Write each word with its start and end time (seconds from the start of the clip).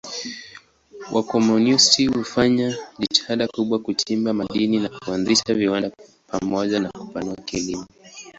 Wakomunisti 1.11 2.09
walifanya 2.09 2.77
jitihada 2.99 3.47
kubwa 3.47 3.79
kuchimba 3.79 4.33
madini 4.33 4.79
na 4.79 4.89
kuanzisha 4.89 5.53
viwanda 5.53 5.91
pamoja 6.27 6.79
na 6.79 6.91
kupanua 6.91 7.35
kilimo. 7.35 7.85